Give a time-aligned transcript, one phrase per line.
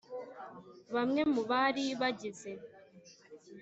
[0.95, 2.51] bamwe mu bari bagize